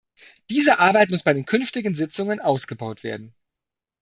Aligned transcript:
Diese 0.49 0.79
Arbeit 0.79 1.11
muss 1.11 1.21
bei 1.21 1.31
den 1.31 1.45
künftigen 1.45 1.93
Sitzungen 1.93 2.39
ausgebaut 2.39 3.03
werden. 3.03 3.35